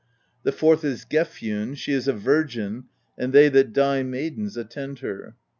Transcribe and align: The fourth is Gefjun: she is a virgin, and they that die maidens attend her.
The 0.41 0.51
fourth 0.51 0.83
is 0.83 1.05
Gefjun: 1.05 1.75
she 1.77 1.93
is 1.93 2.07
a 2.07 2.13
virgin, 2.13 2.85
and 3.19 3.33
they 3.33 3.49
that 3.49 3.71
die 3.71 4.01
maidens 4.01 4.57
attend 4.57 4.97
her. 5.01 5.35